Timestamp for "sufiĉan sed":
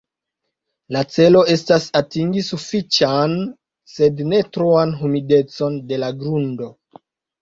2.47-4.25